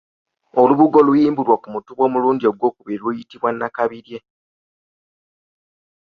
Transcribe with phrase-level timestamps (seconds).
[0.61, 4.19] Olubugo oluyimbulwa ku mutuba omulundi ogwokubiri luyitibwa Nakabirye.